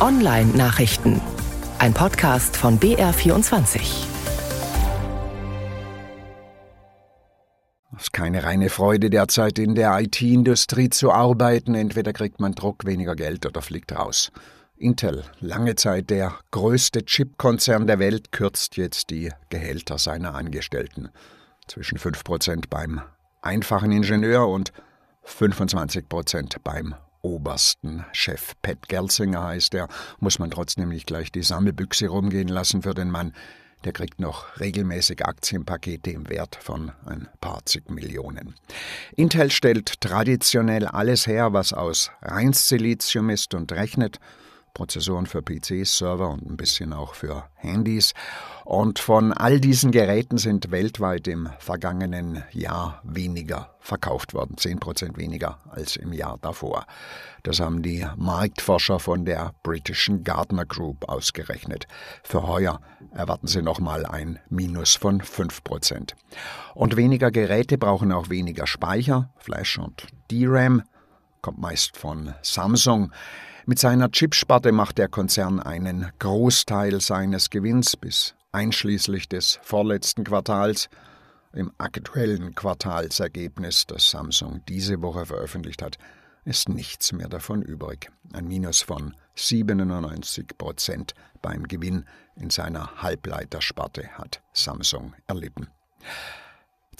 Online-Nachrichten. 0.00 1.20
Ein 1.78 1.92
Podcast 1.92 2.56
von 2.56 2.80
BR24. 2.80 3.80
Es 7.94 8.02
ist 8.04 8.12
keine 8.14 8.42
reine 8.44 8.70
Freude 8.70 9.10
derzeit 9.10 9.58
in 9.58 9.74
der 9.74 10.00
IT-Industrie 10.00 10.88
zu 10.88 11.12
arbeiten. 11.12 11.74
Entweder 11.74 12.14
kriegt 12.14 12.40
man 12.40 12.54
Druck, 12.54 12.86
weniger 12.86 13.14
Geld 13.14 13.44
oder 13.44 13.60
fliegt 13.60 13.92
raus. 13.92 14.32
Intel, 14.78 15.22
lange 15.38 15.74
Zeit 15.74 16.08
der 16.08 16.32
größte 16.50 17.04
Chipkonzern 17.04 17.86
der 17.86 17.98
Welt, 17.98 18.32
kürzt 18.32 18.78
jetzt 18.78 19.10
die 19.10 19.30
Gehälter 19.50 19.98
seiner 19.98 20.34
Angestellten. 20.34 21.10
Zwischen 21.68 21.98
5% 21.98 22.70
beim 22.70 23.02
einfachen 23.42 23.92
Ingenieur 23.92 24.48
und 24.48 24.72
25% 25.26 26.56
beim 26.64 26.94
obersten 27.22 28.04
Chef. 28.12 28.54
Pat 28.62 28.88
Gelsinger 28.88 29.44
heißt 29.44 29.74
er, 29.74 29.88
muss 30.18 30.38
man 30.38 30.50
trotzdem 30.50 30.88
nicht 30.88 31.06
gleich 31.06 31.32
die 31.32 31.42
Sammelbüchse 31.42 32.08
rumgehen 32.08 32.48
lassen 32.48 32.82
für 32.82 32.94
den 32.94 33.10
Mann. 33.10 33.32
Der 33.84 33.92
kriegt 33.92 34.20
noch 34.20 34.60
regelmäßig 34.60 35.24
Aktienpakete 35.24 36.10
im 36.10 36.28
Wert 36.28 36.58
von 36.60 36.92
ein 37.06 37.28
paar 37.40 37.64
zig 37.64 37.88
Millionen. 37.88 38.54
Intel 39.16 39.50
stellt 39.50 40.00
traditionell 40.02 40.86
alles 40.86 41.26
her, 41.26 41.54
was 41.54 41.72
aus 41.72 42.10
Reinsilizium 42.20 43.30
ist 43.30 43.54
und 43.54 43.72
rechnet 43.72 44.18
Prozessoren 44.74 45.26
für 45.26 45.42
PCs, 45.42 45.98
Server 45.98 46.30
und 46.30 46.48
ein 46.48 46.56
bisschen 46.56 46.92
auch 46.92 47.14
für 47.14 47.44
Handys. 47.56 48.14
Und 48.64 48.98
von 48.98 49.32
all 49.32 49.60
diesen 49.60 49.90
Geräten 49.90 50.38
sind 50.38 50.70
weltweit 50.70 51.26
im 51.26 51.48
vergangenen 51.58 52.44
Jahr 52.52 53.00
weniger 53.02 53.74
verkauft 53.80 54.32
worden, 54.34 54.56
10% 54.56 55.16
weniger 55.16 55.58
als 55.70 55.96
im 55.96 56.12
Jahr 56.12 56.38
davor. 56.40 56.86
Das 57.42 57.58
haben 57.58 57.82
die 57.82 58.06
Marktforscher 58.16 59.00
von 59.00 59.24
der 59.24 59.52
britischen 59.62 60.22
Gardner 60.22 60.66
Group 60.66 61.08
ausgerechnet. 61.08 61.88
Für 62.22 62.46
heuer 62.46 62.80
erwarten 63.12 63.48
sie 63.48 63.62
nochmal 63.62 64.06
ein 64.06 64.38
Minus 64.50 64.94
von 64.94 65.20
5%. 65.20 66.12
Und 66.74 66.96
weniger 66.96 67.30
Geräte 67.30 67.78
brauchen 67.78 68.12
auch 68.12 68.30
weniger 68.30 68.66
Speicher, 68.66 69.30
Flash 69.38 69.78
und 69.78 70.06
DRAM, 70.30 70.82
kommt 71.42 71.58
meist 71.58 71.96
von 71.96 72.34
Samsung. 72.42 73.12
Mit 73.70 73.78
seiner 73.78 74.10
Chipsparte 74.10 74.72
macht 74.72 74.98
der 74.98 75.06
Konzern 75.06 75.60
einen 75.60 76.10
Großteil 76.18 77.00
seines 77.00 77.50
Gewinns 77.50 77.96
bis 77.96 78.34
einschließlich 78.50 79.28
des 79.28 79.60
vorletzten 79.62 80.24
Quartals. 80.24 80.88
Im 81.52 81.70
aktuellen 81.78 82.56
Quartalsergebnis, 82.56 83.86
das 83.86 84.10
Samsung 84.10 84.60
diese 84.68 85.02
Woche 85.02 85.24
veröffentlicht 85.24 85.82
hat, 85.82 85.98
ist 86.44 86.68
nichts 86.68 87.12
mehr 87.12 87.28
davon 87.28 87.62
übrig. 87.62 88.10
Ein 88.32 88.48
Minus 88.48 88.82
von 88.82 89.14
97 89.36 90.58
Prozent 90.58 91.14
beim 91.40 91.62
Gewinn 91.68 92.06
in 92.34 92.50
seiner 92.50 93.00
Halbleitersparte 93.00 94.08
hat 94.18 94.42
Samsung 94.52 95.14
erlitten. 95.28 95.68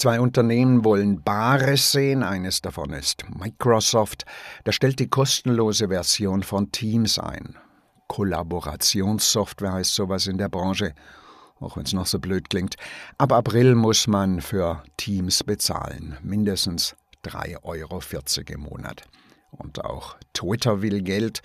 Zwei 0.00 0.18
Unternehmen 0.18 0.82
wollen 0.86 1.22
Bares 1.22 1.92
sehen. 1.92 2.22
Eines 2.22 2.62
davon 2.62 2.88
ist 2.94 3.22
Microsoft. 3.38 4.24
Da 4.64 4.72
stellt 4.72 4.98
die 4.98 5.10
kostenlose 5.10 5.88
Version 5.88 6.42
von 6.42 6.72
Teams 6.72 7.18
ein. 7.18 7.58
Kollaborationssoftware 8.08 9.74
heißt 9.74 9.94
sowas 9.94 10.26
in 10.26 10.38
der 10.38 10.48
Branche, 10.48 10.94
auch 11.58 11.76
wenn 11.76 11.84
es 11.84 11.92
noch 11.92 12.06
so 12.06 12.18
blöd 12.18 12.48
klingt. 12.48 12.76
Ab 13.18 13.30
April 13.30 13.74
muss 13.74 14.06
man 14.06 14.40
für 14.40 14.82
Teams 14.96 15.44
bezahlen. 15.44 16.16
Mindestens 16.22 16.96
3,40 17.26 17.58
Euro 17.64 18.00
im 18.54 18.60
Monat. 18.60 19.02
Und 19.50 19.84
auch 19.84 20.16
Twitter 20.32 20.80
will 20.80 21.02
Geld 21.02 21.42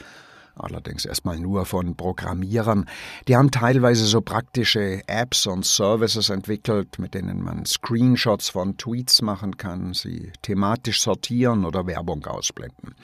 allerdings 0.55 1.05
erstmal 1.05 1.39
nur 1.39 1.65
von 1.65 1.95
Programmierern. 1.95 2.85
Die 3.27 3.35
haben 3.35 3.51
teilweise 3.51 4.05
so 4.05 4.21
praktische 4.21 5.01
Apps 5.07 5.47
und 5.47 5.65
Services 5.65 6.29
entwickelt, 6.29 6.99
mit 6.99 7.13
denen 7.13 7.41
man 7.41 7.65
Screenshots 7.65 8.49
von 8.49 8.77
Tweets 8.77 9.21
machen 9.21 9.57
kann, 9.57 9.93
sie 9.93 10.31
thematisch 10.41 11.01
sortieren 11.01 11.65
oder 11.65 11.87
Werbung 11.87 12.25
ausblenden. 12.25 12.95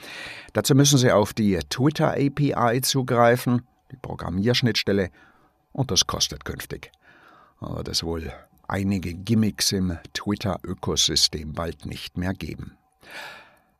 Dazu 0.52 0.74
müssen 0.74 0.98
sie 0.98 1.12
auf 1.12 1.32
die 1.32 1.58
Twitter 1.68 2.12
API 2.12 2.80
zugreifen, 2.82 3.62
die 3.90 3.96
Programmierschnittstelle, 3.96 5.10
und 5.72 5.90
das 5.90 6.06
kostet 6.06 6.44
künftig. 6.44 6.90
Aber 7.60 7.82
das 7.82 8.02
wohl 8.02 8.32
einige 8.68 9.14
Gimmicks 9.14 9.72
im 9.72 9.98
Twitter-Ökosystem 10.14 11.52
bald 11.52 11.86
nicht 11.86 12.16
mehr 12.16 12.32
geben. 12.34 12.76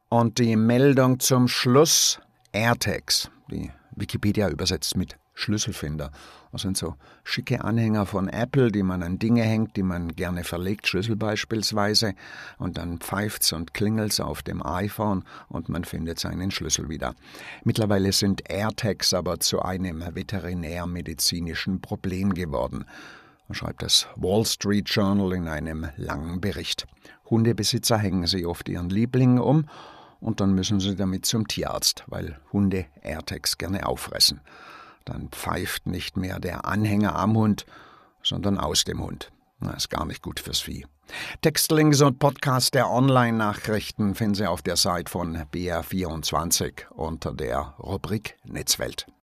Und 0.09 0.39
die 0.39 0.57
Meldung 0.57 1.21
zum 1.21 1.49
Schluss 1.49 2.21
AirTags, 2.53 3.31
die 3.53 3.71
Wikipedia 3.95 4.49
übersetzt 4.49 4.97
mit 4.97 5.17
Schlüsselfinder. 5.35 6.11
Das 6.51 6.63
sind 6.63 6.77
so 6.77 6.97
schicke 7.25 7.65
Anhänger 7.65 8.07
von 8.07 8.29
Apple, 8.29 8.71
die 8.71 8.83
man 8.83 9.03
an 9.03 9.19
Dinge 9.19 9.43
hängt, 9.43 9.77
die 9.77 9.83
man 9.83 10.15
gerne 10.15 10.45
verlegt, 10.45 10.87
Schlüssel 10.87 11.17
beispielsweise, 11.17 12.15
und 12.59 12.79
dann 12.79 12.99
pfeift's 12.99 13.53
und 13.53 13.75
klingelt's 13.75 14.21
auf 14.21 14.43
dem 14.43 14.65
iPhone 14.65 15.25
und 15.49 15.69
man 15.69 15.85
findet 15.85 16.19
seinen 16.19 16.51
Schlüssel 16.51 16.89
wieder. 16.89 17.15
Mittlerweile 17.65 18.13
sind 18.13 18.51
AirTags 18.51 19.15
aber 19.15 19.41
zu 19.41 19.63
einem 19.63 20.03
veterinärmedizinischen 20.15 21.81
Problem 21.81 22.35
geworden, 22.35 22.85
schreibt 23.51 23.83
das 23.83 24.07
Wall 24.17 24.47
Street 24.47 24.89
Journal 24.89 25.33
in 25.33 25.49
einem 25.49 25.89
langen 25.97 26.41
Bericht. 26.41 26.87
Hundebesitzer 27.29 27.99
hängen 27.99 28.27
sie 28.27 28.47
oft 28.47 28.69
ihren 28.69 28.91
Lieblingen 28.91 29.39
um 29.39 29.67
und 30.23 30.41
dann 30.41 30.55
müssen 30.55 30.81
sie 30.81 30.97
damit 30.97 31.27
zum 31.27 31.49
Tierarzt, 31.49 32.05
weil 32.07 32.39
Hunde 32.53 32.87
AirTags 33.03 33.59
gerne 33.59 33.87
auffressen. 33.87 34.41
Dann 35.05 35.29
pfeift 35.31 35.87
nicht 35.87 36.17
mehr 36.17 36.39
der 36.39 36.65
Anhänger 36.65 37.17
am 37.17 37.37
Hund, 37.37 37.67
sondern 38.23 38.59
aus 38.59 38.85
dem 38.85 39.03
Hund. 39.03 39.33
Das 39.61 39.85
ist 39.85 39.91
gar 39.91 40.07
nicht 40.07 40.23
gut 40.23 40.41
fürs 40.41 40.61
Vieh. 40.61 40.87
Textlinks 41.41 42.01
und 42.01 42.19
Podcast 42.19 42.75
der 42.75 42.91
Online-Nachrichten 42.91 44.15
finden 44.15 44.35
Sie 44.35 44.47
auf 44.47 44.63
der 44.63 44.77
Seite 44.77 45.11
von 45.11 45.37
BR24 45.37 46.89
unter 46.91 47.33
der 47.33 47.75
Rubrik 47.79 48.37
Netzwelt. 48.45 49.07